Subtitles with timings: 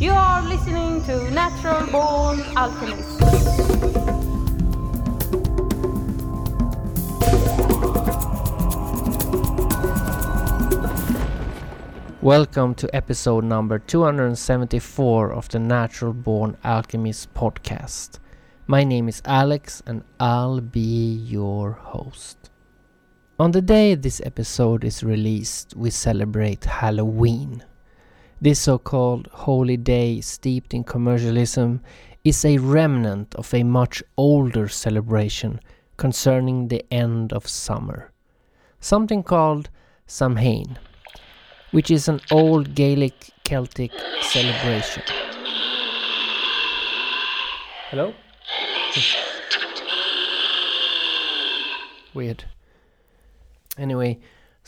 [0.00, 3.20] You are listening to Natural Born Alchemist.
[12.22, 18.20] Welcome to episode number 274 of the Natural Born Alchemist podcast.
[18.66, 22.48] My name is Alex and I'll be your host.
[23.38, 27.64] On the day this episode is released, we celebrate Halloween.
[28.40, 31.82] This so called holy day, steeped in commercialism,
[32.24, 35.60] is a remnant of a much older celebration
[35.96, 38.10] concerning the end of summer.
[38.80, 39.68] Something called
[40.06, 40.78] Samhain
[41.70, 43.92] which is an old Gaelic Celtic
[44.22, 45.02] celebration.
[47.90, 48.14] Hello?
[52.14, 52.44] Weird.
[53.78, 54.18] Anyway,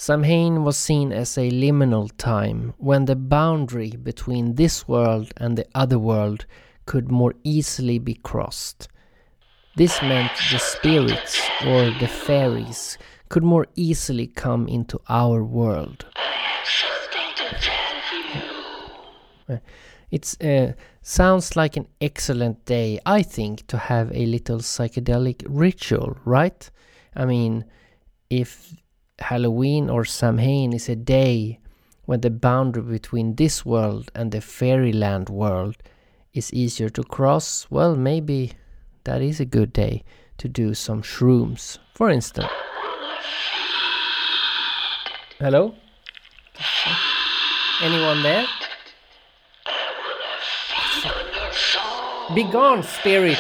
[0.03, 5.65] Samhain was seen as a liminal time when the boundary between this world and the
[5.77, 6.45] other world
[6.87, 8.89] could more easily be crossed.
[9.77, 16.05] This meant the spirits or the fairies could more easily come into our world.
[20.11, 26.17] It uh, sounds like an excellent day, I think, to have a little psychedelic ritual,
[26.25, 26.69] right?
[27.15, 27.67] I mean,
[28.29, 28.82] if
[29.23, 31.59] Halloween or Samhain is a day
[32.05, 35.77] when the boundary between this world and the fairyland world
[36.35, 38.53] is easier to cross, well, maybe
[39.05, 40.05] that is a good day
[40.39, 42.49] to do some shrooms, for instance.
[45.39, 45.75] Hello?
[47.83, 48.47] Anyone there?
[52.35, 53.39] Be gone, spirit!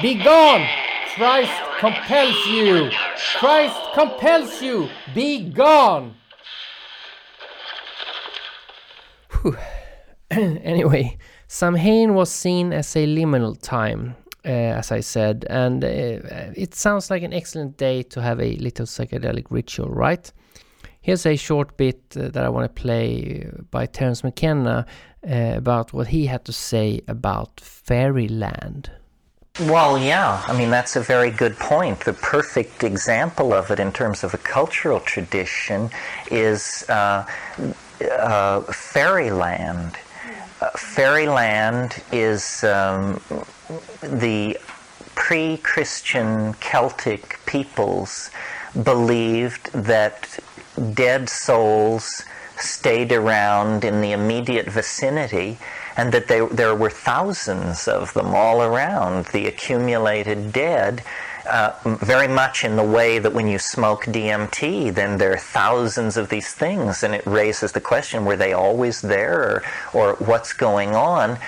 [0.00, 0.66] Be gone!
[1.14, 2.90] Christ compels you!
[3.32, 4.88] Christ compels you!
[5.14, 6.14] Be gone!
[10.30, 14.14] anyway, Samhain was seen as a liminal time,
[14.44, 15.88] uh, as I said, and uh,
[16.54, 20.30] it sounds like an excellent day to have a little psychedelic ritual, right?
[21.00, 24.86] Here's a short bit uh, that I want to play by Terence McKenna
[25.28, 28.90] uh, about what he had to say about fairyland.
[29.60, 30.42] Well, yeah.
[30.48, 32.00] I mean, that's a very good point.
[32.00, 35.90] The perfect example of it in terms of a cultural tradition
[36.28, 37.24] is uh,
[38.10, 39.96] uh, fairyland.
[40.60, 43.20] Uh, fairyland is um,
[44.02, 44.58] the
[45.14, 48.30] pre Christian Celtic peoples
[48.82, 50.36] believed that
[50.94, 52.24] dead souls
[52.56, 55.58] stayed around in the immediate vicinity
[55.96, 61.02] and that they, there were thousands of them all around, the accumulated dead,
[61.48, 66.16] uh, very much in the way that when you smoke DMT, then there are thousands
[66.16, 69.62] of these things, and it raises the question were they always there, or,
[69.92, 71.38] or what's going on?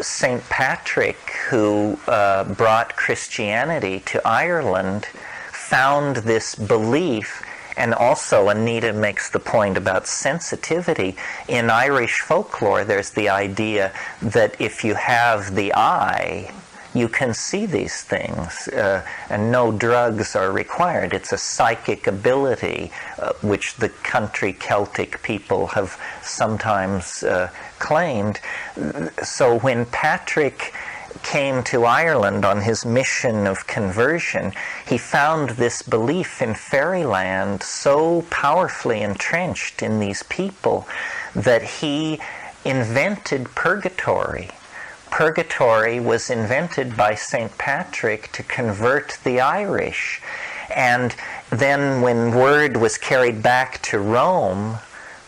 [0.00, 0.42] St.
[0.48, 1.18] Patrick,
[1.48, 5.06] who uh, brought Christianity to Ireland,
[5.50, 7.42] found this belief
[7.80, 11.16] and also, Anita makes the point about sensitivity.
[11.48, 16.52] In Irish folklore, there's the idea that if you have the eye,
[16.92, 21.14] you can see these things, uh, and no drugs are required.
[21.14, 27.48] It's a psychic ability, uh, which the country Celtic people have sometimes uh,
[27.78, 28.40] claimed.
[29.22, 30.74] So when Patrick
[31.22, 34.52] came to Ireland on his mission of conversion,
[34.86, 40.86] he found this belief in fairyland so powerfully entrenched in these people
[41.34, 42.20] that he
[42.64, 44.50] invented purgatory.
[45.10, 47.56] Purgatory was invented by St.
[47.58, 50.22] Patrick to convert the Irish.
[50.74, 51.14] And
[51.50, 54.78] then, when word was carried back to Rome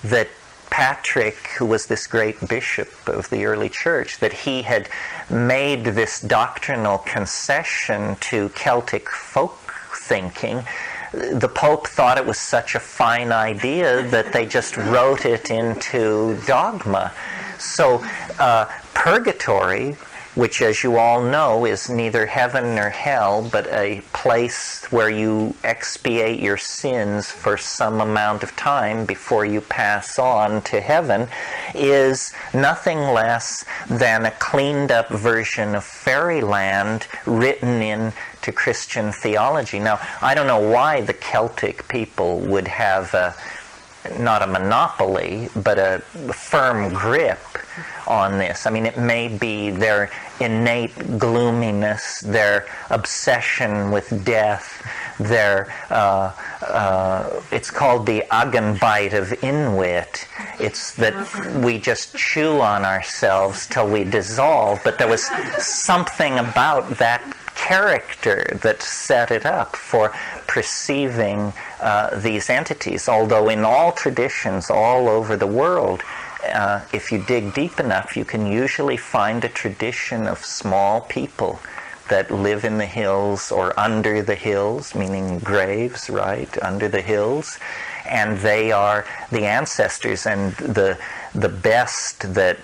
[0.04, 0.28] that
[0.72, 4.88] Patrick, who was this great bishop of the early church, that he had
[5.28, 10.64] made this doctrinal concession to Celtic folk thinking.
[11.12, 16.40] The Pope thought it was such a fine idea that they just wrote it into
[16.46, 17.12] dogma.
[17.58, 18.02] So,
[18.38, 18.64] uh,
[18.94, 19.98] purgatory
[20.34, 25.54] which, as you all know, is neither heaven nor hell, but a place where you
[25.62, 31.28] expiate your sins for some amount of time before you pass on to heaven,
[31.74, 39.78] is nothing less than a cleaned up version of fairyland written into Christian theology.
[39.78, 43.34] Now, I don't know why the Celtic people would have a
[44.18, 46.00] not a monopoly, but a
[46.32, 47.38] firm grip
[48.06, 48.66] on this.
[48.66, 50.10] I mean, it may be their
[50.40, 54.82] innate gloominess, their obsession with death,
[55.18, 56.32] They're, uh,
[56.62, 60.26] uh, it's called the Agenbite of Inwit.
[60.58, 61.14] It's that
[61.62, 65.24] we just chew on ourselves till we dissolve, but there was
[65.62, 67.22] something about that
[67.54, 70.12] character that set it up for
[70.46, 73.08] perceiving uh, these entities.
[73.08, 76.02] Although in all traditions all over the world,
[76.44, 81.60] uh, if you dig deep enough, you can usually find a tradition of small people
[82.08, 87.58] that live in the hills or under the hills, meaning graves, right, under the hills.
[88.04, 90.98] And they are the ancestors and the
[91.34, 92.58] the best that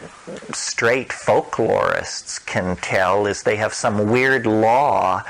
[0.53, 5.23] straight folklorists can tell is they have some weird law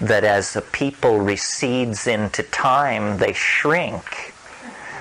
[0.00, 4.32] that as a people recedes into time, they shrink,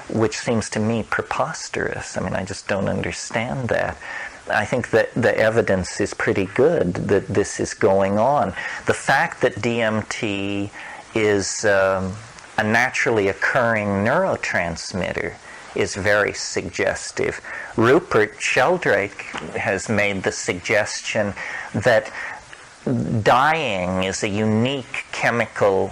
[0.10, 2.18] which seems to me preposterous.
[2.18, 3.98] I mean, I just don't understand that.
[4.50, 8.54] I think that the evidence is pretty good that this is going on.
[8.86, 10.69] The fact that DMT
[11.16, 12.13] is um,
[12.57, 15.36] a naturally occurring neurotransmitter
[15.75, 17.42] is very suggestive.
[17.75, 19.24] Rupert Sheldrake
[19.57, 21.34] has made the suggestion
[21.74, 22.12] that
[23.24, 25.92] dying is a unique chemical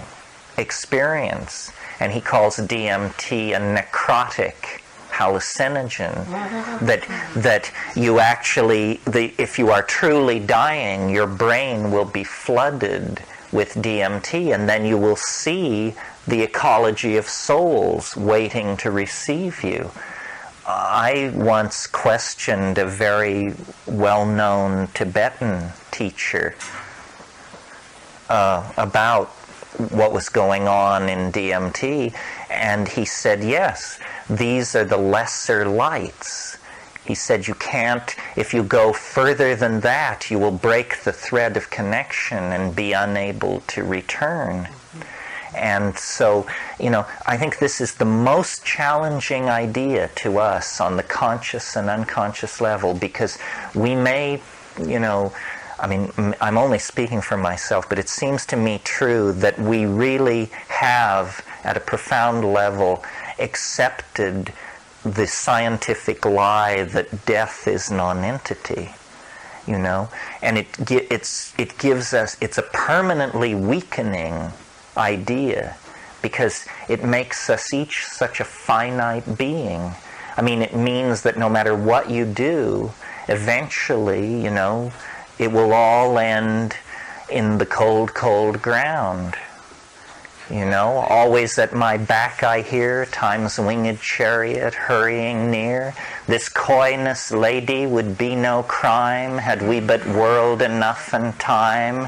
[0.57, 4.81] experience, and he calls DMT a necrotic
[5.11, 6.15] hallucinogen
[6.79, 13.21] that that you actually the if you are truly dying your brain will be flooded
[13.51, 15.93] with DMT and then you will see
[16.27, 19.91] the ecology of souls waiting to receive you.
[20.65, 23.53] I once questioned a very
[23.85, 26.55] well-known Tibetan teacher
[28.29, 29.35] uh, about
[29.91, 32.13] what was going on in DMT,
[32.49, 33.99] and he said, yes,
[34.29, 36.57] these are the lesser lights.
[37.05, 41.57] He said, you can't, if you go further than that, you will break the thread
[41.57, 44.69] of connection and be unable to return.
[45.55, 46.47] And so,
[46.79, 51.75] you know, I think this is the most challenging idea to us on the conscious
[51.75, 53.37] and unconscious level because
[53.75, 54.41] we may,
[54.81, 55.33] you know,
[55.83, 59.85] I mean, I'm only speaking for myself, but it seems to me true that we
[59.85, 63.03] really have, at a profound level,
[63.37, 64.53] accepted
[65.03, 68.91] the scientific lie that death is non-entity
[69.67, 70.09] you know?
[70.41, 74.51] And it it's it gives us it's a permanently weakening
[74.97, 75.75] idea
[76.21, 79.91] because it makes us each such a finite being.
[80.35, 82.91] I mean it means that no matter what you do
[83.29, 84.91] eventually you know
[85.39, 86.75] it will all end
[87.29, 89.35] in the cold cold ground
[90.49, 95.95] you know, always at my back I hear time's winged chariot hurrying near.
[96.27, 102.07] This coyness, lady, would be no crime had we but world enough and time.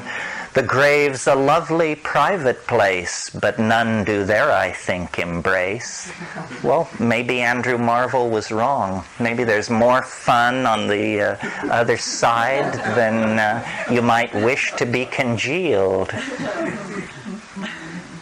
[0.56, 6.10] The grave's a lovely private place, but none do there, I think, embrace.
[6.64, 9.04] Well, maybe Andrew Marvell was wrong.
[9.20, 11.38] Maybe there's more fun on the uh,
[11.70, 16.12] other side than uh, you might wish to be congealed.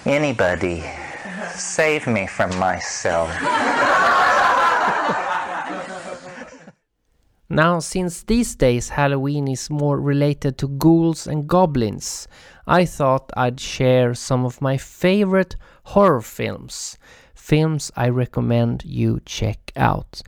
[0.05, 0.83] Anybody,
[1.53, 3.29] save me from myself.
[7.53, 12.27] Now, since these days Halloween is more related to ghouls and goblins,
[12.65, 16.97] I thought I'd share some of my favorite horror films.
[17.35, 20.23] Films I recommend you check out.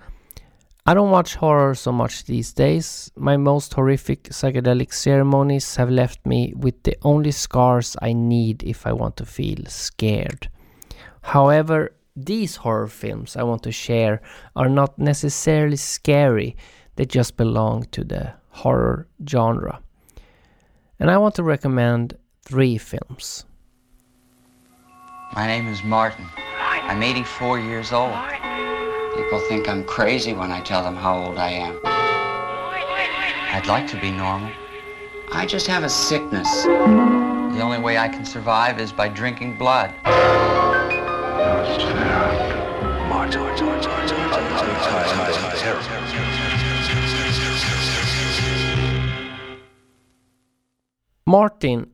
[0.86, 3.12] I don't watch horror so much these days.
[3.16, 8.86] My most horrific psychedelic ceremonies have left me with the only scars I need if
[8.86, 10.48] I want to feel scared.
[11.24, 14.22] However, these horror films I want to share
[14.56, 16.56] are not necessarily scary,
[16.96, 19.82] they just belong to the horror genre.
[21.00, 23.46] And I want to recommend three films.
[25.34, 26.26] My name is Martin.
[26.38, 28.16] I'm 84 years old.
[29.16, 31.80] People think I'm crazy when I tell them how old I am.
[31.84, 34.52] I'd like to be normal.
[35.32, 36.64] I just have a sickness.
[36.64, 39.94] The only way I can survive is by drinking blood.
[43.10, 43.42] Martin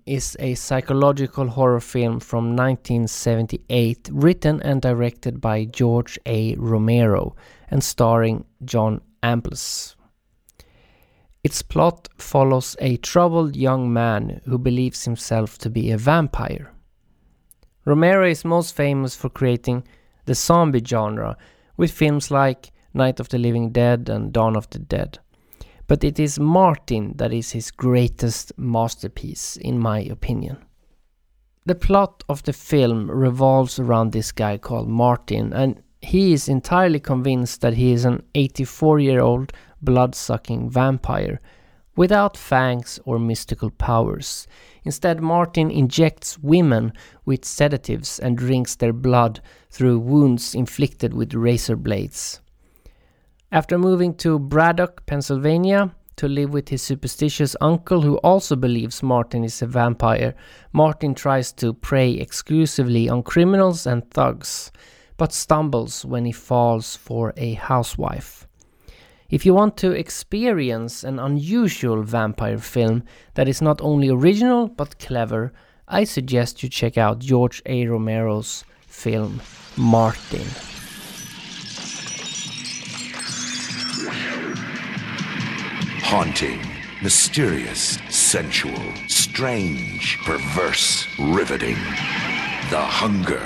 [0.05, 6.53] is a psychological horror film from 1978 written and directed by George A.
[6.55, 7.37] Romero
[7.69, 9.95] and starring John Amplas.
[11.45, 16.73] Its plot follows a troubled young man who believes himself to be a vampire.
[17.85, 19.85] Romero is most famous for creating
[20.25, 21.37] the zombie genre
[21.77, 25.19] with films like Night of the Living Dead and Dawn of the Dead
[25.91, 30.55] but it is Martin that is his greatest masterpiece, in my opinion.
[31.65, 37.01] The plot of the film revolves around this guy called Martin, and he is entirely
[37.01, 41.41] convinced that he is an 84 year old blood sucking vampire
[41.97, 44.47] without fangs or mystical powers.
[44.85, 46.93] Instead, Martin injects women
[47.25, 52.39] with sedatives and drinks their blood through wounds inflicted with razor blades.
[53.53, 59.43] After moving to Braddock, Pennsylvania, to live with his superstitious uncle, who also believes Martin
[59.43, 60.35] is a vampire,
[60.71, 64.71] Martin tries to prey exclusively on criminals and thugs,
[65.17, 68.47] but stumbles when he falls for a housewife.
[69.29, 73.03] If you want to experience an unusual vampire film
[73.33, 75.51] that is not only original but clever,
[75.89, 77.85] I suggest you check out George A.
[77.85, 79.41] Romero's film
[79.75, 80.70] Martin.
[86.03, 86.59] Haunting,
[87.01, 91.75] mysterious, sensual, strange, perverse, riveting.
[92.69, 93.41] The Hunger.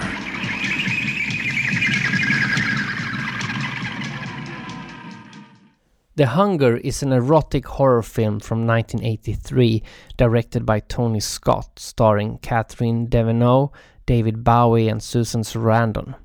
[6.15, 9.83] The Hunger is an erotic horror film from 1983
[10.17, 13.71] directed by Tony Scott, starring Catherine Deneuve,
[14.05, 16.15] David Bowie, and Susan Sarandon.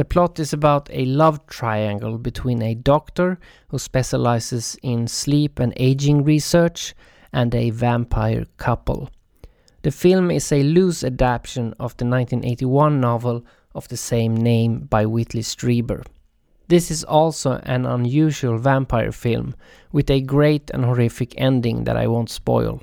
[0.00, 3.38] The plot is about a love triangle between a doctor
[3.68, 6.94] who specializes in sleep and aging research
[7.34, 9.10] and a vampire couple.
[9.82, 15.04] The film is a loose adaptation of the 1981 novel of the same name by
[15.04, 16.02] Whitley Strieber.
[16.68, 19.54] This is also an unusual vampire film
[19.92, 22.82] with a great and horrific ending that I won't spoil.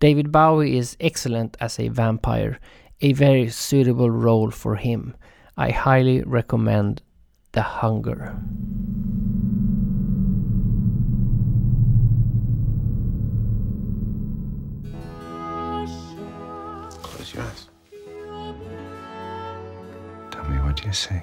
[0.00, 2.58] David Bowie is excellent as a vampire,
[3.00, 5.14] a very suitable role for him.
[5.58, 7.00] I highly recommend
[7.52, 8.36] The Hunger.
[17.02, 17.68] Close your eyes.
[20.30, 21.22] Tell me what you see.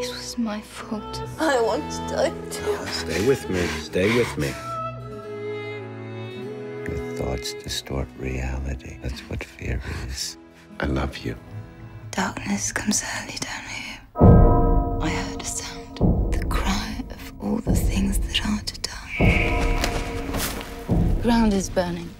[0.00, 1.22] It was my fault.
[1.38, 2.86] I want to die too.
[2.86, 3.66] Stay with me.
[3.66, 4.48] Stay with me.
[6.88, 8.96] Your thoughts distort reality.
[9.02, 10.38] That's what fear is.
[10.78, 11.36] I love you.
[12.10, 13.98] Darkness comes early down here.
[15.00, 15.96] I heard a sound.
[16.32, 19.80] The cry of all the things that are to die.
[21.22, 22.10] Ground is burning.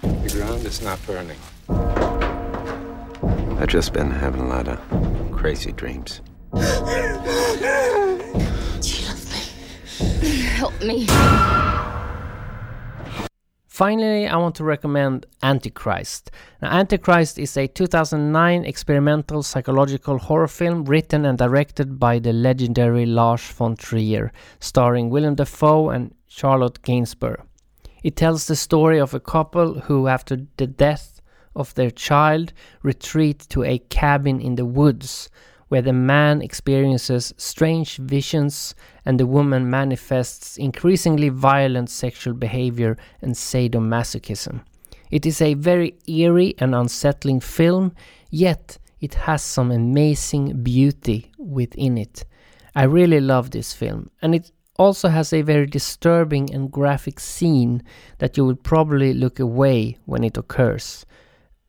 [0.00, 1.38] The ground is not burning.
[3.60, 4.80] I've just been having a lot of
[5.32, 6.22] crazy dreams.
[6.54, 6.60] Do
[8.82, 9.42] you love me?
[10.56, 11.06] Help me.
[13.78, 16.32] Finally, I want to recommend Antichrist.
[16.60, 23.06] Now, Antichrist is a 2009 experimental psychological horror film written and directed by the legendary
[23.06, 27.40] Lars von Trier, starring Willem Dafoe and Charlotte Gainsbourg.
[28.02, 31.20] It tells the story of a couple who, after the death
[31.54, 35.30] of their child, retreat to a cabin in the woods
[35.68, 43.34] where the man experiences strange visions and the woman manifests increasingly violent sexual behavior and
[43.34, 44.60] sadomasochism.
[45.10, 47.94] It is a very eerie and unsettling film,
[48.30, 52.24] yet it has some amazing beauty within it.
[52.74, 57.82] I really love this film, and it also has a very disturbing and graphic scene
[58.18, 61.04] that you would probably look away when it occurs.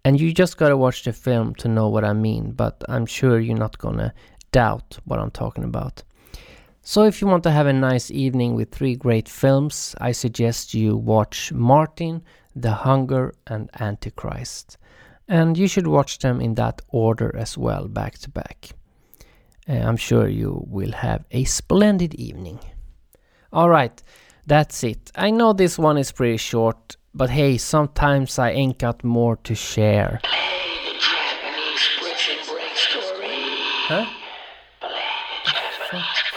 [0.09, 3.39] And you just gotta watch the film to know what I mean, but I'm sure
[3.39, 4.11] you're not gonna
[4.51, 6.01] doubt what I'm talking about.
[6.81, 10.73] So, if you want to have a nice evening with three great films, I suggest
[10.73, 12.23] you watch Martin,
[12.55, 14.79] The Hunger, and Antichrist.
[15.27, 18.69] And you should watch them in that order as well, back to back.
[19.69, 22.59] Uh, I'm sure you will have a splendid evening.
[23.53, 24.01] Alright,
[24.47, 25.11] that's it.
[25.13, 29.55] I know this one is pretty short, but hey, sometimes I ain't got more to
[29.55, 30.19] share.
[33.87, 34.05] Huh?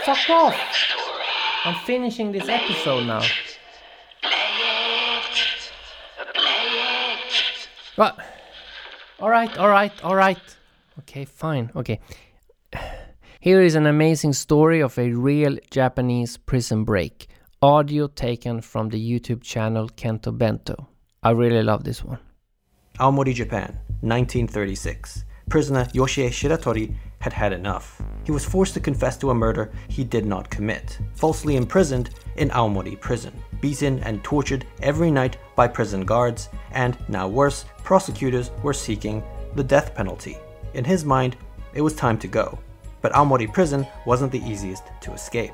[0.05, 0.57] Fuck off!
[1.65, 3.23] I'm finishing this episode now.
[7.97, 8.19] What?
[9.21, 10.57] Alright, alright, alright.
[11.01, 12.01] Okay, fine, okay.
[13.41, 17.29] Here is an amazing story of a real Japanese prison break.
[17.65, 20.89] Audio taken from the YouTube channel Kento Bento.
[21.23, 22.19] I really love this one.
[22.99, 25.25] Aomori, Japan, 1936.
[25.49, 28.03] Prisoner Yoshie Shiratori had had enough.
[28.25, 32.49] He was forced to confess to a murder he did not commit, falsely imprisoned in
[32.49, 38.75] Aomori prison, beaten and tortured every night by prison guards, and, now worse, prosecutors were
[38.75, 39.23] seeking
[39.55, 40.37] the death penalty.
[40.75, 41.37] In his mind,
[41.75, 42.59] it was time to go.
[43.03, 45.53] But Aomori prison wasn't the easiest to escape.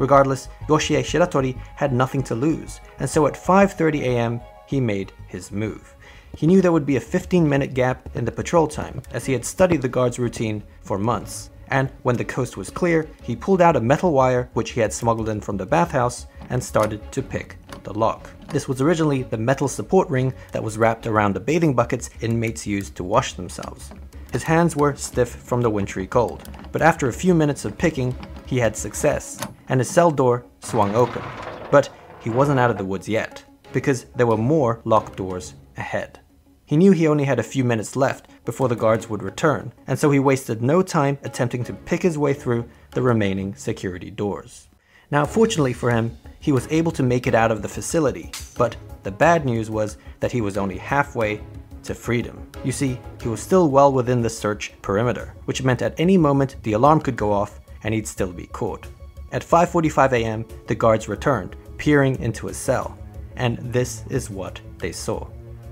[0.00, 4.40] Regardless, Yoshie Shiratori had nothing to lose, and so at 5:30 a.m.
[4.66, 5.94] he made his move.
[6.36, 9.34] he knew there would be a 15 minute gap in the patrol time, as he
[9.34, 11.50] had studied the guard's routine for months.
[11.68, 14.92] And when the coast was clear, he pulled out a metal wire which he had
[14.92, 18.30] smuggled in from the bathhouse and started to pick the lock.
[18.48, 22.66] This was originally the metal support ring that was wrapped around the bathing buckets inmates
[22.66, 23.92] used to wash themselves.
[24.32, 28.14] His hands were stiff from the wintry cold, but after a few minutes of picking,
[28.50, 29.38] he had success,
[29.68, 31.22] and his cell door swung open.
[31.70, 31.88] But
[32.18, 36.18] he wasn't out of the woods yet, because there were more locked doors ahead.
[36.66, 39.96] He knew he only had a few minutes left before the guards would return, and
[39.96, 44.68] so he wasted no time attempting to pick his way through the remaining security doors.
[45.12, 48.76] Now, fortunately for him, he was able to make it out of the facility, but
[49.04, 51.40] the bad news was that he was only halfway
[51.84, 52.50] to freedom.
[52.64, 56.56] You see, he was still well within the search perimeter, which meant at any moment
[56.64, 58.86] the alarm could go off and he'd still be caught.
[59.32, 62.98] At 5:45 a.m., the guards returned, peering into his cell,
[63.36, 65.26] and this is what they saw.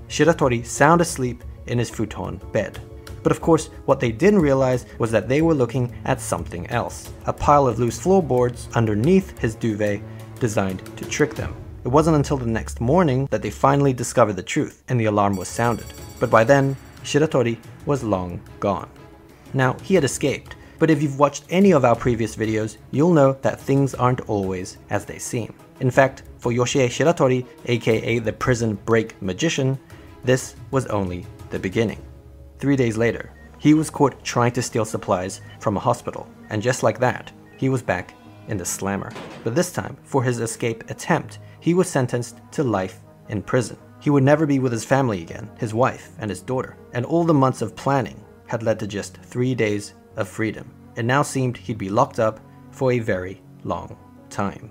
[0.07, 2.79] Shiratori sound asleep in his futon bed.
[3.21, 7.11] But of course, what they didn't realize was that they were looking at something else
[7.25, 10.01] a pile of loose floorboards underneath his duvet
[10.39, 11.53] designed to trick them.
[11.83, 15.35] It wasn't until the next morning that they finally discovered the truth and the alarm
[15.35, 15.85] was sounded.
[16.19, 18.89] But by then, Shiratori was long gone.
[19.53, 23.33] Now, he had escaped, but if you've watched any of our previous videos, you'll know
[23.41, 25.53] that things aren't always as they seem.
[25.81, 29.77] In fact, for Yoshie Shiratori, aka the prison break magician,
[30.23, 32.01] this was only the beginning.
[32.57, 36.81] Three days later, he was caught trying to steal supplies from a hospital, and just
[36.81, 38.13] like that, he was back
[38.47, 39.11] in the slammer.
[39.43, 43.77] But this time, for his escape attempt, he was sentenced to life in prison.
[44.01, 47.25] He would never be with his family again, his wife and his daughter, and all
[47.25, 50.71] the months of planning had led to just three days of freedom.
[50.95, 52.39] It now seemed he'd be locked up
[52.71, 53.97] for a very long
[54.29, 54.69] time.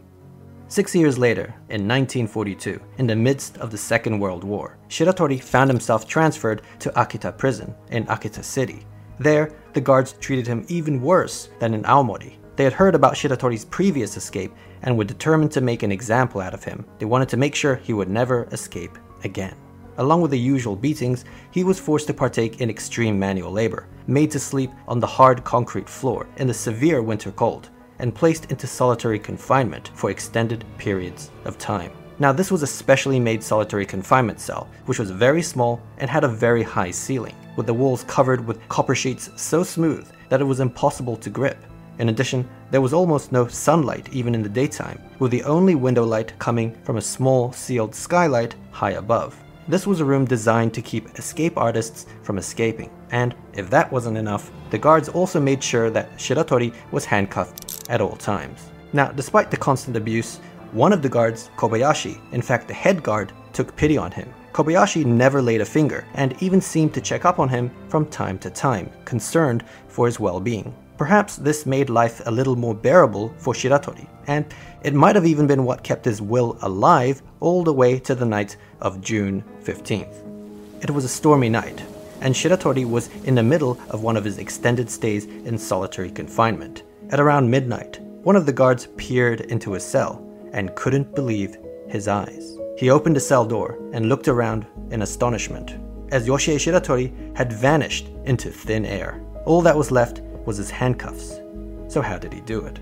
[0.68, 5.70] Six years later, in 1942, in the midst of the Second World War, Shiratori found
[5.70, 8.86] himself transferred to Akita prison in Akita City.
[9.18, 12.34] There, the guards treated him even worse than in Aomori.
[12.56, 14.52] They had heard about Shiratori's previous escape
[14.82, 16.84] and were determined to make an example out of him.
[16.98, 19.56] They wanted to make sure he would never escape again.
[19.98, 24.30] Along with the usual beatings, he was forced to partake in extreme manual labor, made
[24.30, 28.68] to sleep on the hard concrete floor in the severe winter cold, and placed into
[28.68, 31.90] solitary confinement for extended periods of time.
[32.20, 36.22] Now, this was a specially made solitary confinement cell, which was very small and had
[36.22, 40.44] a very high ceiling, with the walls covered with copper sheets so smooth that it
[40.44, 41.58] was impossible to grip.
[41.98, 46.04] In addition, there was almost no sunlight even in the daytime, with the only window
[46.04, 49.36] light coming from a small sealed skylight high above.
[49.68, 54.16] This was a room designed to keep escape artists from escaping, and if that wasn't
[54.16, 58.70] enough, the guards also made sure that Shiratori was handcuffed at all times.
[58.94, 60.38] Now, despite the constant abuse,
[60.72, 64.32] one of the guards, Kobayashi, in fact the head guard, took pity on him.
[64.54, 68.38] Kobayashi never laid a finger and even seemed to check up on him from time
[68.38, 70.74] to time, concerned for his well being.
[70.96, 74.46] Perhaps this made life a little more bearable for Shiratori, and
[74.82, 78.24] it might have even been what kept his will alive all the way to the
[78.24, 80.82] night of June 15th.
[80.82, 81.82] It was a stormy night,
[82.20, 86.82] and Shiratori was in the middle of one of his extended stays in solitary confinement.
[87.10, 91.56] At around midnight, one of the guards peered into his cell and couldn't believe
[91.88, 92.56] his eyes.
[92.76, 95.76] He opened the cell door and looked around in astonishment,
[96.12, 99.20] as Yoshie Shiratori had vanished into thin air.
[99.46, 101.40] All that was left was his handcuffs.
[101.88, 102.78] So, how did he do it?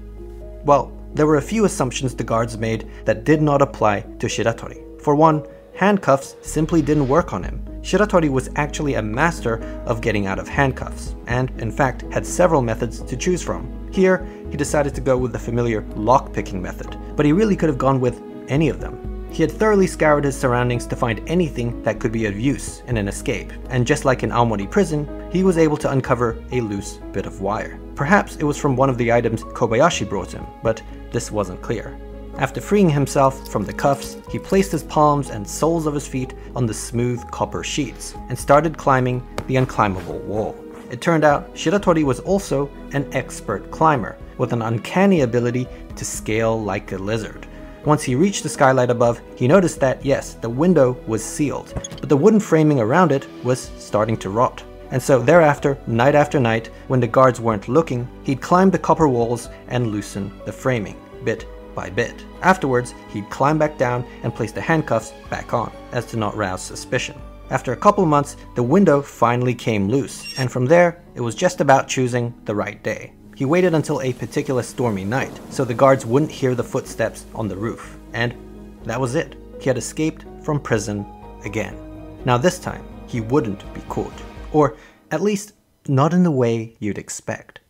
[0.64, 5.00] Well, there were a few assumptions the guards made that did not apply to Shiratori.
[5.00, 7.62] For one, handcuffs simply didn't work on him.
[7.82, 12.62] Shiratori was actually a master of getting out of handcuffs, and in fact had several
[12.62, 13.88] methods to choose from.
[13.92, 17.78] Here, he decided to go with the familiar lock-picking method, but he really could have
[17.78, 19.28] gone with any of them.
[19.30, 22.96] He had thoroughly scoured his surroundings to find anything that could be of use in
[22.96, 26.98] an escape, and just like in Aomori prison, he was able to uncover a loose
[27.12, 27.78] bit of wire.
[27.94, 31.98] Perhaps it was from one of the items Kobayashi brought him, but this wasn't clear.
[32.38, 36.34] After freeing himself from the cuffs, he placed his palms and soles of his feet
[36.54, 40.54] on the smooth copper sheets and started climbing the unclimbable wall.
[40.90, 46.62] It turned out Shiratori was also an expert climber, with an uncanny ability to scale
[46.62, 47.46] like a lizard.
[47.86, 52.10] Once he reached the skylight above, he noticed that, yes, the window was sealed, but
[52.10, 54.62] the wooden framing around it was starting to rot.
[54.90, 59.08] And so thereafter, night after night, when the guards weren't looking, he'd climb the copper
[59.08, 62.24] walls and loosen the framing, bit by bit.
[62.42, 66.62] Afterwards, he'd climb back down and place the handcuffs back on, as to not rouse
[66.62, 67.20] suspicion.
[67.50, 71.60] After a couple months, the window finally came loose, and from there, it was just
[71.60, 73.12] about choosing the right day.
[73.36, 77.46] He waited until a particular stormy night, so the guards wouldn't hear the footsteps on
[77.46, 77.98] the roof.
[78.14, 78.34] And
[78.84, 79.36] that was it.
[79.60, 81.06] He had escaped from prison
[81.44, 81.76] again.
[82.24, 84.12] Now, this time, he wouldn't be caught.
[84.52, 84.76] Or
[85.10, 85.52] at least,
[85.86, 87.60] not in the way you'd expect.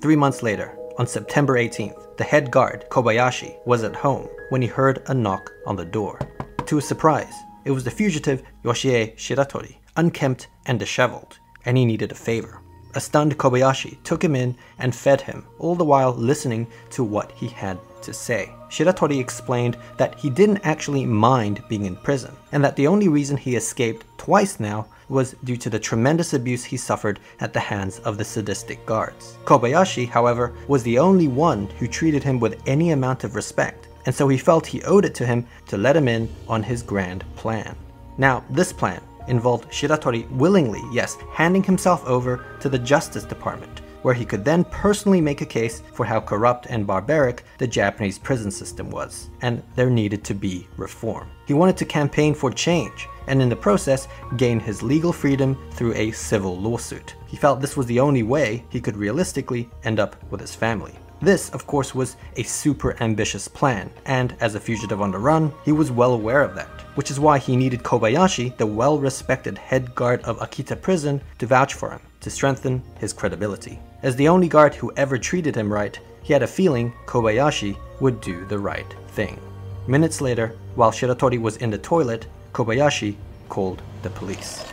[0.00, 4.68] Three months later, on September 18th, the head guard, Kobayashi, was at home when he
[4.68, 6.18] heard a knock on the door.
[6.66, 12.12] To his surprise, it was the fugitive Yoshie Shiratori, unkempt and disheveled, and he needed
[12.12, 12.60] a favor.
[12.94, 17.32] A stunned Kobayashi took him in and fed him, all the while listening to what
[17.32, 18.52] he had to say.
[18.68, 23.36] Shiratori explained that he didn't actually mind being in prison, and that the only reason
[23.36, 28.00] he escaped twice now was due to the tremendous abuse he suffered at the hands
[28.00, 29.38] of the sadistic guards.
[29.44, 34.14] Kobayashi, however, was the only one who treated him with any amount of respect, and
[34.14, 37.24] so he felt he owed it to him to let him in on his grand
[37.36, 37.76] plan.
[38.18, 44.14] Now, this plan involved Shiratori willingly, yes, handing himself over to the Justice Department, where
[44.14, 48.50] he could then personally make a case for how corrupt and barbaric the Japanese prison
[48.50, 51.28] system was, and there needed to be reform.
[51.46, 55.94] He wanted to campaign for change, and in the process, gain his legal freedom through
[55.94, 57.16] a civil lawsuit.
[57.26, 60.94] He felt this was the only way he could realistically end up with his family.
[61.22, 65.52] This, of course, was a super ambitious plan, and as a fugitive on the run,
[65.64, 69.56] he was well aware of that, which is why he needed Kobayashi, the well respected
[69.56, 73.78] head guard of Akita prison, to vouch for him, to strengthen his credibility.
[74.02, 78.20] As the only guard who ever treated him right, he had a feeling Kobayashi would
[78.20, 79.40] do the right thing.
[79.86, 83.14] Minutes later, while Shiratori was in the toilet, Kobayashi
[83.48, 84.64] called the police.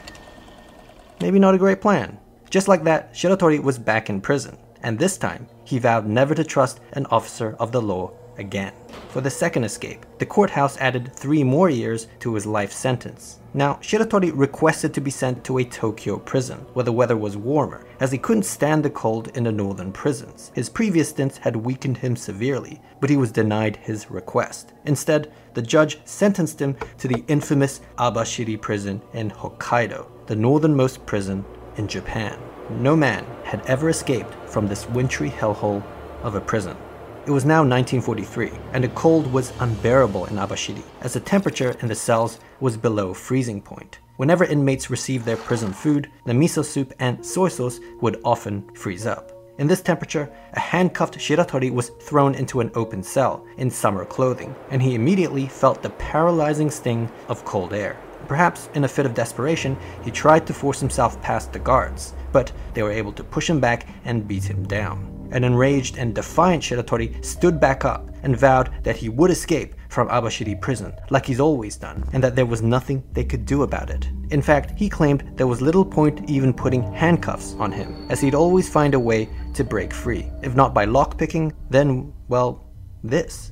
[1.21, 2.17] Maybe not a great plan.
[2.49, 6.43] Just like that, Shiratori was back in prison, and this time he vowed never to
[6.43, 8.73] trust an officer of the law again.
[9.09, 13.38] For the second escape, the courthouse added three more years to his life sentence.
[13.53, 17.83] Now, Shiratori requested to be sent to a Tokyo prison, where the weather was warmer,
[17.99, 20.51] as he couldn't stand the cold in the northern prisons.
[20.53, 24.73] His previous stints had weakened him severely, but he was denied his request.
[24.85, 31.43] Instead, the judge sentenced him to the infamous Abashiri prison in Hokkaido, the northernmost prison
[31.77, 32.37] in Japan.
[32.69, 35.83] No man had ever escaped from this wintry hellhole
[36.21, 36.77] of a prison.
[37.25, 41.87] It was now 1943, and the cold was unbearable in Abashiri, as the temperature in
[41.87, 43.99] the cells was below freezing point.
[44.17, 49.05] Whenever inmates received their prison food, the miso soup and soy sauce would often freeze
[49.05, 49.31] up.
[49.59, 54.55] In this temperature, a handcuffed Shiratori was thrown into an open cell in summer clothing,
[54.71, 57.97] and he immediately felt the paralyzing sting of cold air.
[58.27, 62.51] Perhaps in a fit of desperation, he tried to force himself past the guards, but
[62.73, 65.29] they were able to push him back and beat him down.
[65.31, 70.07] An enraged and defiant Shiratori stood back up and vowed that he would escape from
[70.07, 73.89] Abashiri prison, like he's always done, and that there was nothing they could do about
[73.89, 74.07] it.
[74.29, 78.35] In fact, he claimed there was little point even putting handcuffs on him, as he'd
[78.35, 80.31] always find a way to break free.
[80.43, 82.65] If not by lockpicking, then, well,
[83.03, 83.51] this.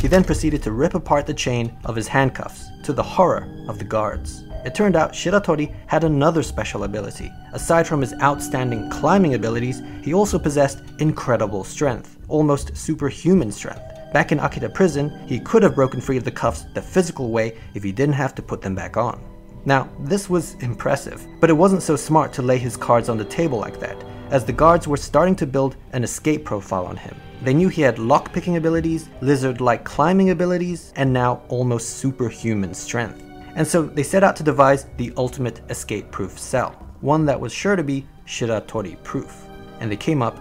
[0.00, 3.78] He then proceeded to rip apart the chain of his handcuffs, to the horror of
[3.78, 4.44] the guards.
[4.64, 7.32] It turned out Shiratori had another special ability.
[7.52, 13.99] Aside from his outstanding climbing abilities, he also possessed incredible strength, almost superhuman strength.
[14.12, 17.56] Back in Akita prison, he could have broken free of the cuffs the physical way
[17.74, 19.22] if he didn't have to put them back on.
[19.64, 23.24] Now, this was impressive, but it wasn't so smart to lay his cards on the
[23.24, 27.14] table like that, as the guards were starting to build an escape profile on him.
[27.42, 33.22] They knew he had lockpicking abilities, lizard like climbing abilities, and now almost superhuman strength.
[33.54, 37.52] And so they set out to devise the ultimate escape proof cell, one that was
[37.52, 39.46] sure to be Shiratori proof.
[39.80, 40.38] And they came up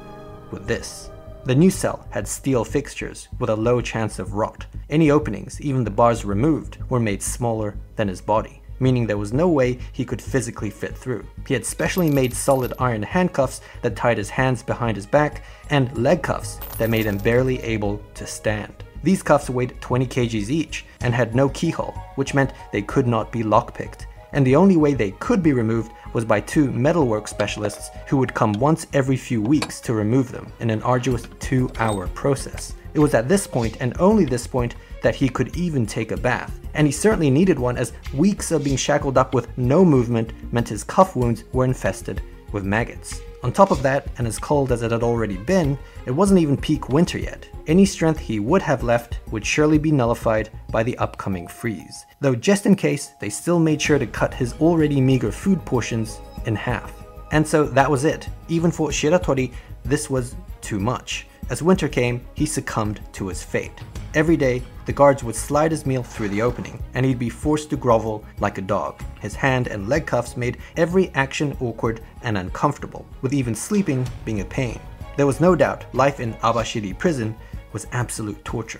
[0.51, 1.09] with this.
[1.45, 4.65] The new cell had steel fixtures with a low chance of rot.
[4.89, 9.33] Any openings, even the bars removed, were made smaller than his body, meaning there was
[9.33, 11.25] no way he could physically fit through.
[11.47, 15.97] He had specially made solid iron handcuffs that tied his hands behind his back, and
[15.97, 18.83] leg cuffs that made him barely able to stand.
[19.01, 23.31] These cuffs weighed 20 kgs each and had no keyhole, which meant they could not
[23.31, 24.05] be lockpicked.
[24.33, 28.33] And the only way they could be removed was by two metalwork specialists who would
[28.33, 32.73] come once every few weeks to remove them in an arduous two hour process.
[32.93, 36.17] It was at this point, and only this point, that he could even take a
[36.17, 36.59] bath.
[36.73, 40.69] And he certainly needed one, as weeks of being shackled up with no movement meant
[40.69, 43.21] his cuff wounds were infested with maggots.
[43.43, 46.57] On top of that, and as cold as it had already been, it wasn't even
[46.57, 47.47] peak winter yet.
[47.69, 52.07] Any strength he would have left would surely be nullified by the upcoming freeze.
[52.19, 56.19] Though just in case, they still made sure to cut his already meager food portions
[56.47, 56.91] in half.
[57.31, 58.27] And so that was it.
[58.47, 59.53] Even for Shiratori,
[59.85, 61.27] this was too much.
[61.51, 63.83] As winter came, he succumbed to his fate.
[64.15, 67.69] Every day, the guards would slide his meal through the opening, and he'd be forced
[67.69, 68.99] to grovel like a dog.
[69.21, 74.41] His hand and leg cuffs made every action awkward and uncomfortable, with even sleeping being
[74.41, 74.79] a pain.
[75.17, 77.35] There was no doubt life in Abashiri prison
[77.73, 78.79] was absolute torture.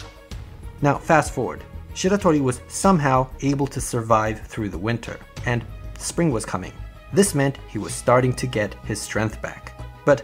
[0.82, 1.64] Now, fast forward.
[1.94, 5.66] Shiratori was somehow able to survive through the winter, and
[5.98, 6.72] spring was coming.
[7.12, 9.82] This meant he was starting to get his strength back.
[10.06, 10.24] But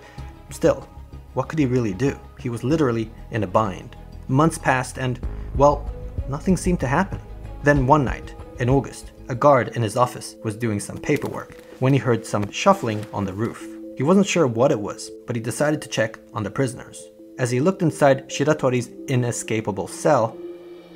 [0.51, 0.87] still,
[1.33, 2.17] what could he really do?
[2.39, 3.95] He was literally in a bind.
[4.27, 5.19] Months passed and,
[5.55, 5.91] well,
[6.29, 7.19] nothing seemed to happen.
[7.63, 11.91] Then one night, in August, a guard in his office was doing some paperwork when
[11.91, 13.67] he heard some shuffling on the roof.
[13.97, 17.09] He wasn't sure what it was, but he decided to check on the prisoners.
[17.37, 20.37] As he looked inside Shiratori's inescapable cell,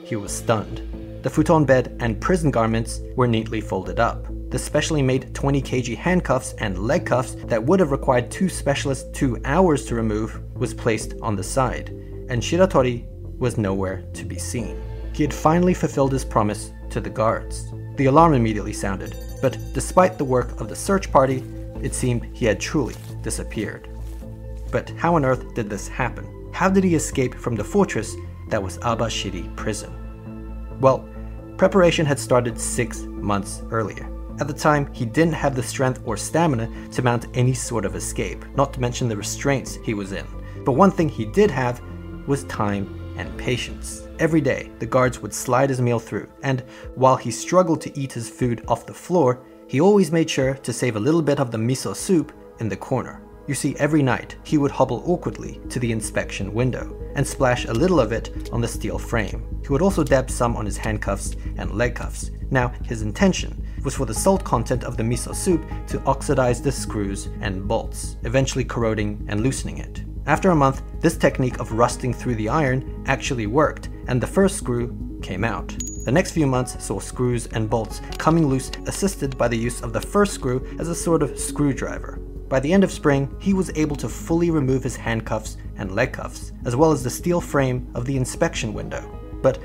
[0.06, 0.82] he was stunned.
[1.22, 4.26] The futon bed and prison garments were neatly folded up.
[4.50, 9.10] The specially made 20 kg handcuffs and leg cuffs that would have required two specialists
[9.12, 11.90] two hours to remove was placed on the side,
[12.30, 13.06] and Shiratori
[13.38, 14.82] was nowhere to be seen.
[15.14, 17.66] He had finally fulfilled his promise to the guards.
[17.98, 21.44] The alarm immediately sounded, but despite the work of the search party,
[21.82, 23.90] it seemed he had truly disappeared.
[24.72, 26.50] But how on earth did this happen?
[26.54, 28.16] How did he escape from the fortress
[28.50, 29.92] that was Abashiri prison?
[30.80, 31.08] Well,
[31.58, 34.10] preparation had started six months earlier.
[34.40, 37.96] At the time, he didn't have the strength or stamina to mount any sort of
[37.96, 40.26] escape, not to mention the restraints he was in.
[40.64, 41.82] But one thing he did have
[42.26, 44.08] was time and patience.
[44.18, 46.62] Every day, the guards would slide his meal through, and
[46.96, 50.74] while he struggled to eat his food off the floor, he always made sure to
[50.74, 53.22] save a little bit of the miso soup in the corner.
[53.50, 57.74] You see, every night he would hobble awkwardly to the inspection window and splash a
[57.74, 59.44] little of it on the steel frame.
[59.64, 62.30] He would also dab some on his handcuffs and leg cuffs.
[62.52, 66.72] Now, his intention was for the salt content of the miso soup to oxidize the
[66.72, 70.04] screws and bolts, eventually corroding and loosening it.
[70.28, 74.58] After a month, this technique of rusting through the iron actually worked, and the first
[74.58, 75.70] screw came out.
[76.06, 79.92] The next few months saw screws and bolts coming loose, assisted by the use of
[79.92, 82.22] the first screw as a sort of screwdriver.
[82.50, 86.14] By the end of spring, he was able to fully remove his handcuffs and leg
[86.14, 89.08] cuffs, as well as the steel frame of the inspection window.
[89.44, 89.60] But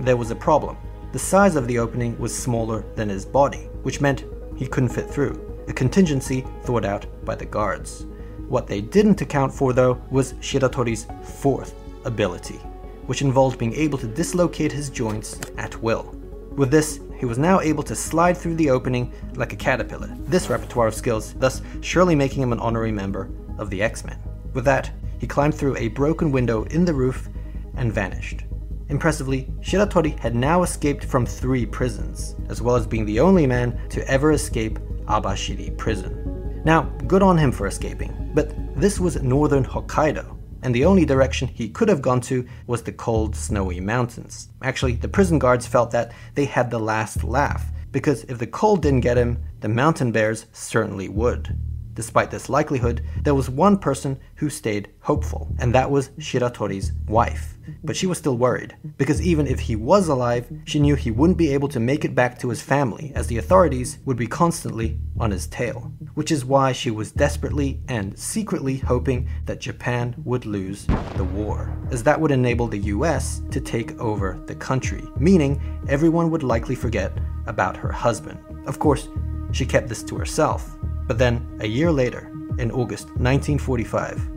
[0.00, 0.76] there was a problem.
[1.12, 4.24] The size of the opening was smaller than his body, which meant
[4.56, 8.06] he couldn't fit through, a contingency thought out by the guards.
[8.48, 12.60] What they didn't account for, though, was Shiratori's fourth ability,
[13.06, 16.12] which involved being able to dislocate his joints at will.
[16.56, 20.48] With this, he was now able to slide through the opening like a caterpillar, this
[20.48, 24.18] repertoire of skills thus surely making him an honorary member of the X Men.
[24.52, 27.28] With that, he climbed through a broken window in the roof
[27.76, 28.44] and vanished.
[28.88, 33.80] Impressively, Shiratori had now escaped from three prisons, as well as being the only man
[33.88, 36.62] to ever escape Abashiri prison.
[36.64, 40.35] Now, good on him for escaping, but this was northern Hokkaido,
[40.66, 44.48] and the only direction he could have gone to was the cold, snowy mountains.
[44.62, 48.82] Actually, the prison guards felt that they had the last laugh, because if the cold
[48.82, 51.56] didn't get him, the mountain bears certainly would.
[51.96, 57.54] Despite this likelihood, there was one person who stayed hopeful, and that was Shiratori's wife.
[57.82, 61.38] But she was still worried, because even if he was alive, she knew he wouldn't
[61.38, 64.98] be able to make it back to his family, as the authorities would be constantly
[65.18, 65.90] on his tail.
[66.12, 71.74] Which is why she was desperately and secretly hoping that Japan would lose the war,
[71.90, 76.74] as that would enable the US to take over the country, meaning everyone would likely
[76.74, 78.38] forget about her husband.
[78.66, 79.08] Of course,
[79.50, 84.28] she kept this to herself, but then, a year later, in August 1945,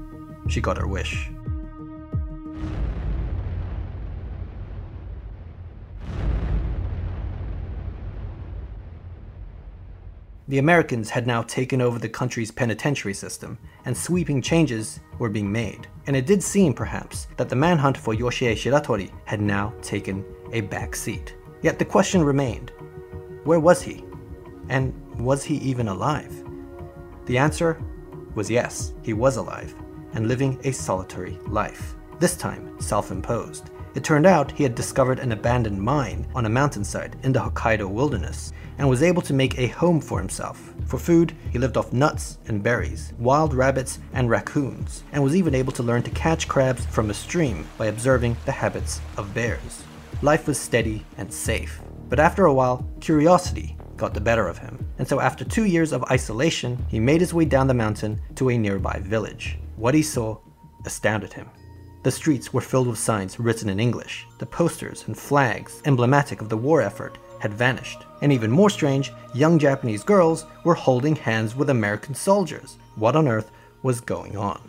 [0.47, 1.29] she got her wish.
[10.49, 15.51] The Americans had now taken over the country's penitentiary system, and sweeping changes were being
[15.51, 15.87] made.
[16.07, 20.61] And it did seem, perhaps, that the manhunt for Yoshie Shiratori had now taken a
[20.61, 21.35] back seat.
[21.61, 22.71] Yet the question remained
[23.43, 24.03] where was he?
[24.69, 26.48] And was he even alive?
[27.29, 27.79] The answer
[28.33, 29.75] was yes, he was alive,
[30.13, 33.69] and living a solitary life, this time self imposed.
[33.93, 37.87] It turned out he had discovered an abandoned mine on a mountainside in the Hokkaido
[37.87, 40.73] wilderness and was able to make a home for himself.
[40.87, 45.53] For food, he lived off nuts and berries, wild rabbits, and raccoons, and was even
[45.53, 49.83] able to learn to catch crabs from a stream by observing the habits of bears.
[50.23, 54.83] Life was steady and safe, but after a while, curiosity got the better of him,
[54.97, 58.49] and so after two years of isolation, he made his way down the mountain to
[58.49, 59.59] a nearby village.
[59.75, 60.37] What he saw
[60.85, 61.49] astounded him.
[62.03, 64.25] The streets were filled with signs written in English.
[64.37, 68.05] The posters and flags, emblematic of the war effort, had vanished.
[68.21, 72.77] And even more strange, young Japanese girls were holding hands with American soldiers.
[72.95, 73.51] What on earth
[73.83, 74.61] was going on?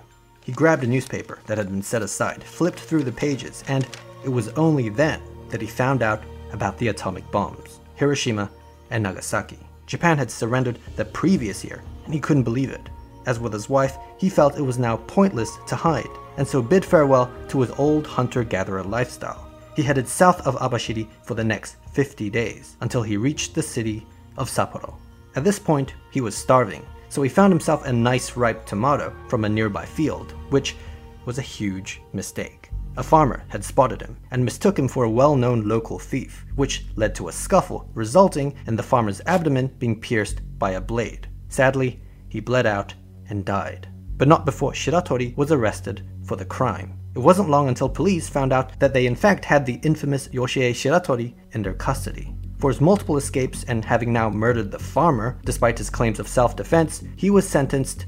[0.43, 3.87] He grabbed a newspaper that had been set aside, flipped through the pages, and
[4.25, 8.51] it was only then that he found out about the atomic bombs Hiroshima
[8.91, 9.59] and Nagasaki.
[9.87, 12.89] Japan had surrendered the previous year, and he couldn't believe it.
[13.27, 16.85] As with his wife, he felt it was now pointless to hide, and so bid
[16.85, 19.51] farewell to his old hunter gatherer lifestyle.
[19.77, 24.07] He headed south of Abashiri for the next 50 days until he reached the city
[24.37, 24.95] of Sapporo.
[25.37, 29.45] At this point, he was starving, so he found himself a nice ripe tomato from
[29.45, 30.77] a nearby field, which
[31.25, 32.60] was a huge mistake.
[32.97, 36.85] A farmer had spotted him and mistook him for a well known local thief, which
[36.97, 41.29] led to a scuffle, resulting in the farmer's abdomen being pierced by a blade.
[41.49, 42.95] Sadly, he bled out
[43.29, 46.99] and died, but not before Shiratori was arrested for the crime.
[47.15, 50.71] It wasn't long until police found out that they in fact had the infamous Yoshie
[50.71, 52.35] Shiratori in their custody.
[52.59, 56.55] For his multiple escapes and having now murdered the farmer, despite his claims of self
[56.57, 58.07] defense, he was sentenced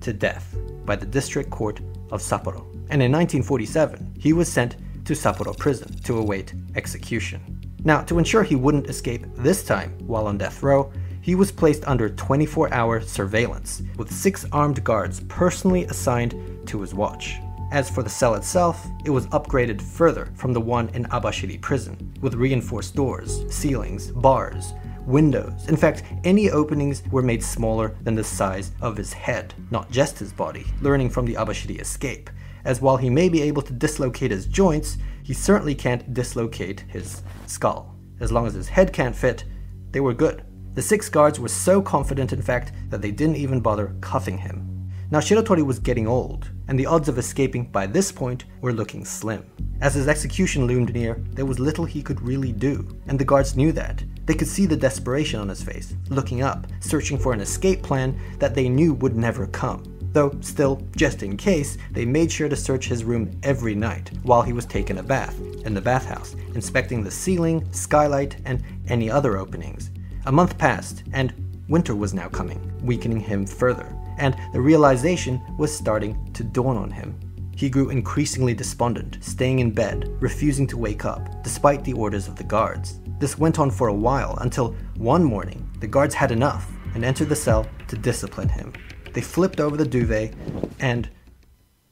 [0.00, 0.56] to death
[0.86, 1.80] by the District Court
[2.10, 2.69] of Sapporo.
[2.90, 7.60] And in 1947, he was sent to Sapporo prison to await execution.
[7.84, 11.86] Now, to ensure he wouldn't escape this time while on death row, he was placed
[11.86, 16.34] under 24 hour surveillance with six armed guards personally assigned
[16.66, 17.36] to his watch.
[17.70, 22.12] As for the cell itself, it was upgraded further from the one in Abashiri prison,
[22.20, 24.74] with reinforced doors, ceilings, bars,
[25.06, 25.68] windows.
[25.68, 30.18] In fact, any openings were made smaller than the size of his head, not just
[30.18, 32.28] his body, learning from the Abashiri escape.
[32.64, 37.22] As while he may be able to dislocate his joints, he certainly can't dislocate his
[37.46, 37.94] skull.
[38.20, 39.44] As long as his head can't fit,
[39.92, 40.44] they were good.
[40.74, 44.66] The six guards were so confident, in fact, that they didn't even bother cuffing him.
[45.10, 49.04] Now, Shiratori was getting old, and the odds of escaping by this point were looking
[49.04, 49.44] slim.
[49.80, 53.56] As his execution loomed near, there was little he could really do, and the guards
[53.56, 54.04] knew that.
[54.26, 58.16] They could see the desperation on his face, looking up, searching for an escape plan
[58.38, 59.89] that they knew would never come.
[60.12, 64.42] Though, still, just in case, they made sure to search his room every night while
[64.42, 69.38] he was taking a bath in the bathhouse, inspecting the ceiling, skylight, and any other
[69.38, 69.90] openings.
[70.26, 71.32] A month passed, and
[71.68, 76.90] winter was now coming, weakening him further and the realization was starting to dawn on
[76.90, 77.18] him.
[77.56, 82.36] He grew increasingly despondent, staying in bed, refusing to wake up, despite the orders of
[82.36, 83.00] the guards.
[83.18, 87.28] This went on for a while until one morning the guards had enough and entered
[87.28, 88.72] the cell to discipline him.
[89.12, 90.34] They flipped over the duvet
[90.78, 91.08] and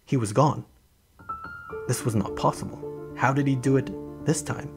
[0.04, 0.64] he was gone.
[1.86, 3.14] This was not possible.
[3.16, 3.90] How did he do it
[4.24, 4.70] this time?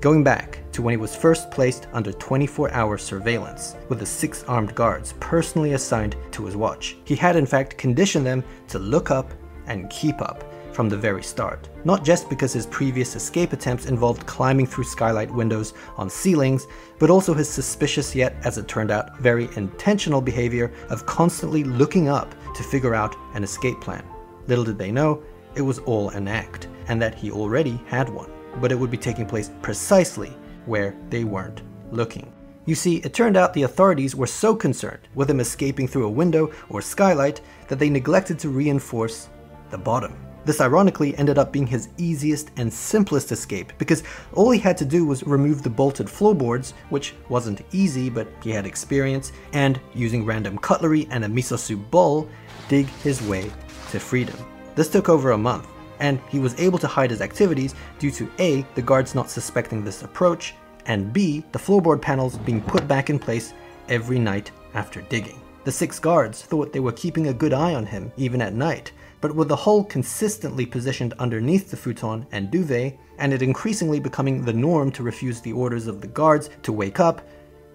[0.00, 4.42] Going back to when he was first placed under 24 hour surveillance with the six
[4.44, 6.96] armed guards personally assigned to his watch.
[7.04, 9.32] He had, in fact, conditioned them to look up
[9.66, 11.68] and keep up from the very start.
[11.84, 16.66] Not just because his previous escape attempts involved climbing through skylight windows on ceilings,
[16.98, 22.08] but also his suspicious yet, as it turned out, very intentional behavior of constantly looking
[22.08, 24.04] up to figure out an escape plan.
[24.46, 25.22] Little did they know,
[25.54, 28.30] it was all an act, and that he already had one
[28.60, 30.32] but it would be taking place precisely
[30.66, 32.32] where they weren't looking.
[32.64, 36.10] You see, it turned out the authorities were so concerned with him escaping through a
[36.10, 39.28] window or skylight that they neglected to reinforce
[39.70, 40.14] the bottom.
[40.44, 44.02] This ironically ended up being his easiest and simplest escape because
[44.32, 48.50] all he had to do was remove the bolted floorboards, which wasn't easy but he
[48.50, 52.28] had experience, and using random cutlery and a miso soup bowl,
[52.68, 53.52] dig his way
[53.90, 54.36] to freedom.
[54.74, 55.68] This took over a month,
[56.00, 59.84] and he was able to hide his activities due to A, the guards not suspecting
[59.84, 60.54] this approach,
[60.86, 63.54] and B, the floorboard panels being put back in place
[63.88, 65.40] every night after digging.
[65.64, 68.90] The six guards thought they were keeping a good eye on him even at night,
[69.22, 74.44] but with the hole consistently positioned underneath the futon and duvet, and it increasingly becoming
[74.44, 77.26] the norm to refuse the orders of the guards to wake up,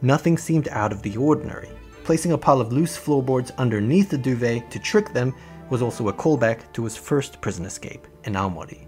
[0.01, 1.69] nothing seemed out of the ordinary.
[2.03, 5.33] Placing a pile of loose floorboards underneath the duvet to trick them
[5.69, 8.85] was also a callback to his first prison escape in Aomori.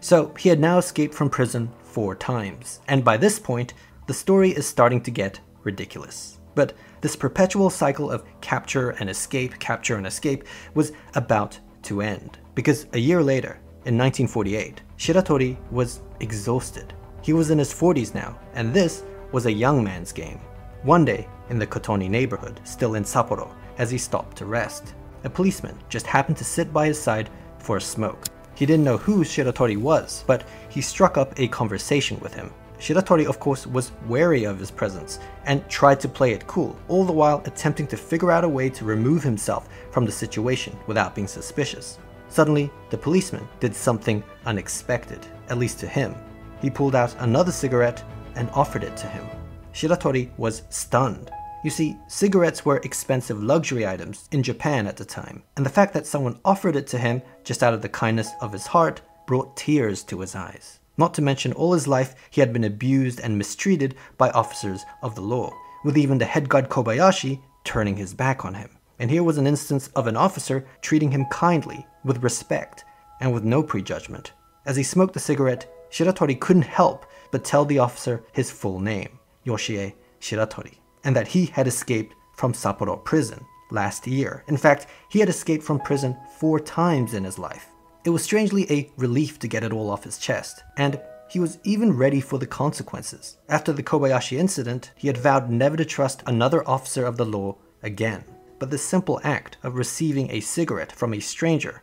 [0.00, 3.72] So he had now escaped from prison four times, and by this point,
[4.06, 6.38] the story is starting to get ridiculous.
[6.54, 10.44] But this perpetual cycle of capture and escape, capture and escape
[10.74, 12.38] was about to end.
[12.54, 16.94] Because a year later, in 1948, Shiratori was exhausted.
[17.22, 20.40] He was in his 40s now, and this was a young man's game.
[20.82, 25.30] One day, in the Kotoni neighborhood, still in Sapporo, as he stopped to rest, a
[25.30, 28.26] policeman just happened to sit by his side for a smoke.
[28.54, 32.52] He didn't know who Shiratori was, but he struck up a conversation with him.
[32.82, 37.04] Shiratori, of course, was wary of his presence and tried to play it cool, all
[37.04, 41.14] the while attempting to figure out a way to remove himself from the situation without
[41.14, 42.00] being suspicious.
[42.28, 46.16] Suddenly, the policeman did something unexpected, at least to him.
[46.60, 48.02] He pulled out another cigarette
[48.34, 49.24] and offered it to him.
[49.72, 51.30] Shiratori was stunned.
[51.62, 55.94] You see, cigarettes were expensive luxury items in Japan at the time, and the fact
[55.94, 59.56] that someone offered it to him just out of the kindness of his heart brought
[59.56, 60.80] tears to his eyes.
[61.02, 65.16] Not to mention, all his life he had been abused and mistreated by officers of
[65.16, 65.50] the law,
[65.82, 68.70] with even the head guard Kobayashi turning his back on him.
[69.00, 72.84] And here was an instance of an officer treating him kindly, with respect,
[73.20, 74.30] and with no prejudgment.
[74.64, 79.18] As he smoked the cigarette, Shiratori couldn't help but tell the officer his full name,
[79.44, 80.74] Yoshie Shiratori.
[81.02, 84.44] and that he had escaped from Sapporo prison last year.
[84.46, 87.71] In fact, he had escaped from prison four times in his life.
[88.04, 91.58] It was strangely a relief to get it all off his chest, and he was
[91.62, 93.38] even ready for the consequences.
[93.48, 97.56] After the Kobayashi incident, he had vowed never to trust another officer of the law
[97.82, 98.24] again.
[98.58, 101.82] But the simple act of receiving a cigarette from a stranger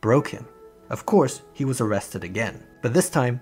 [0.00, 0.46] broke him.
[0.88, 2.62] Of course, he was arrested again.
[2.80, 3.40] But this time,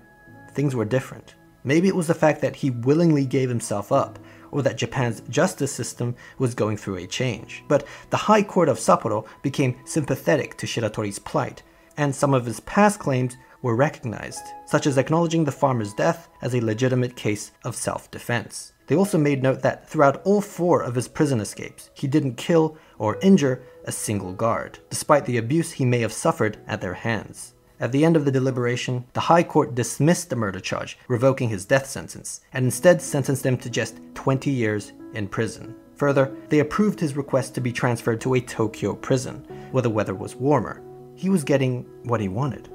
[0.53, 1.35] things were different.
[1.63, 4.17] Maybe it was the fact that he willingly gave himself up,
[4.51, 7.63] or that Japan's justice system was going through a change.
[7.67, 11.61] But the High Court of Sapporo became sympathetic to Shiratori's plight,
[11.97, 16.53] and some of his past claims were recognized, such as acknowledging the farmer's death as
[16.53, 18.73] a legitimate case of self defense.
[18.87, 22.77] They also made note that throughout all four of his prison escapes, he didn't kill
[22.99, 27.55] or injure a single guard, despite the abuse he may have suffered at their hands.
[27.79, 31.65] At the end of the deliberation, the High Court dismissed the murder charge, revoking his
[31.65, 35.75] death sentence, and instead sentenced him to just 20 years in prison.
[35.95, 40.13] Further, they approved his request to be transferred to a Tokyo prison, where the weather
[40.13, 40.81] was warmer.
[41.15, 42.69] He was getting what he wanted.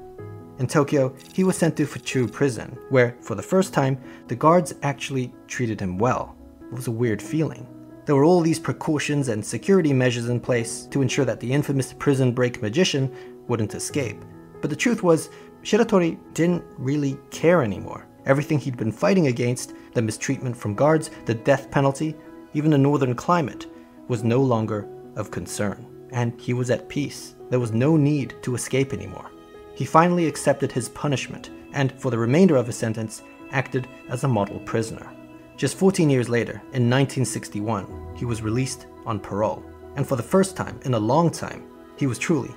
[0.57, 4.73] In Tokyo, he was sent to Fuchu prison, where, for the first time, the guards
[4.83, 6.35] actually treated him well.
[6.71, 7.67] It was a weird feeling.
[8.05, 11.93] There were all these precautions and security measures in place to ensure that the infamous
[11.93, 13.11] prison break magician
[13.47, 14.23] wouldn't escape.
[14.59, 15.29] But the truth was,
[15.63, 18.07] Shiratori didn't really care anymore.
[18.25, 22.15] Everything he'd been fighting against, the mistreatment from guards, the death penalty,
[22.53, 23.67] even the northern climate,
[24.07, 25.85] was no longer of concern.
[26.11, 27.35] And he was at peace.
[27.49, 29.31] There was no need to escape anymore.
[29.75, 34.27] He finally accepted his punishment and, for the remainder of his sentence, acted as a
[34.27, 35.11] model prisoner.
[35.57, 39.63] Just 14 years later, in 1961, he was released on parole.
[39.95, 41.63] And for the first time in a long time,
[41.97, 42.51] he was truly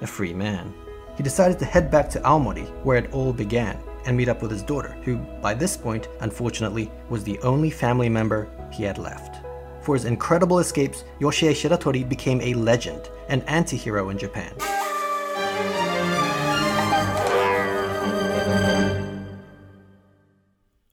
[0.00, 0.74] a free man
[1.18, 4.52] he decided to head back to Aomori, where it all began, and meet up with
[4.52, 9.44] his daughter, who, by this point, unfortunately, was the only family member he had left.
[9.88, 14.52] For his incredible escapes, Yoshie Shiratori became a legend, an anti hero in Japan.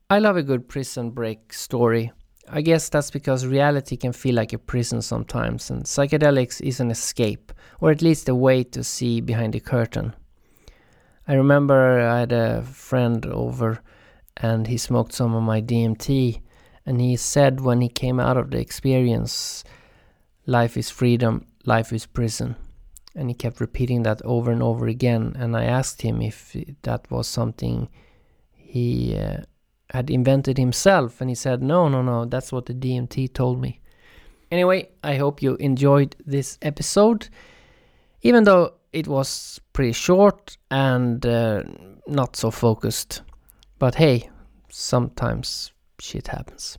[0.10, 2.14] I love a good prison break story.
[2.48, 6.89] I guess that's because reality can feel like a prison sometimes, and psychedelics is an
[6.89, 10.16] escape, or at least a way to see behind the curtain.
[11.28, 13.82] I remember I had a friend over
[14.38, 16.39] and he smoked some of my DMT,
[16.86, 19.64] and he said when he came out of the experience,
[20.46, 22.56] life is freedom, life is prison.
[23.16, 25.36] And he kept repeating that over and over again.
[25.40, 27.88] And I asked him if that was something
[28.52, 29.38] he uh,
[29.90, 33.80] had invented himself and he said no no no that's what the DMT told me.
[34.52, 37.30] Anyway, I hope you enjoyed this episode
[38.22, 41.64] even though it was pretty short and uh,
[42.08, 43.22] not so focused.
[43.78, 44.30] But hey,
[44.70, 46.78] sometimes shit happens.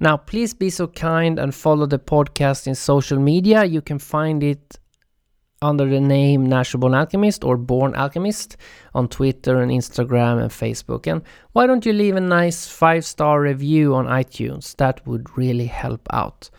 [0.00, 3.64] Now, please be so kind and follow the podcast in social media.
[3.64, 4.78] You can find it
[5.62, 8.56] under the name Natural Born Alchemist or Born Alchemist
[8.94, 11.06] on Twitter and Instagram and Facebook.
[11.10, 11.22] And
[11.52, 14.76] why don't you leave a nice five star review on iTunes?
[14.76, 16.50] That would really help out.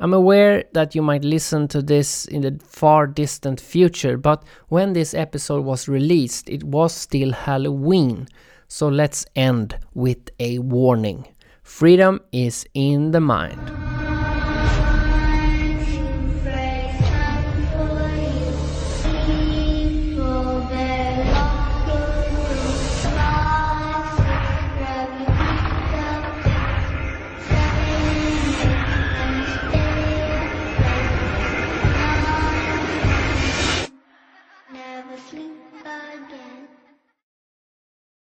[0.00, 4.92] I'm aware that you might listen to this in the far distant future, but when
[4.92, 8.28] this episode was released, it was still Halloween.
[8.68, 11.26] So let's end with a warning.
[11.62, 13.97] Freedom is in the mind.